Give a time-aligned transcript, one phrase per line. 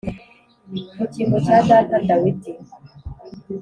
[0.97, 2.51] mu cyimbo cya data Dawidi